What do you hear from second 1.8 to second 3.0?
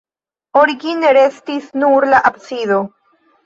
nur la absido.